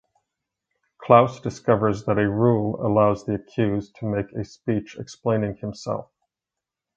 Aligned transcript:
Klaus 0.97 1.39
discovers 1.39 2.05
that 2.05 2.17
a 2.17 2.27
rule 2.27 2.83
allows 2.83 3.23
the 3.23 3.35
accused 3.35 3.97
to 3.97 4.07
make 4.07 4.31
a 4.31 4.43
speech 4.43 4.97
explaining 4.97 5.57
himself. 5.57 6.09